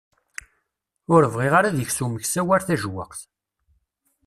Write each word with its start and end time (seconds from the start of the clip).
Ur 1.13 1.23
bɣiɣ 1.33 1.53
ara 1.55 1.67
ad 1.69 1.77
ikes 1.83 1.99
umeksa 2.05 2.41
war 2.47 2.61
tajewwaqt. 2.63 3.21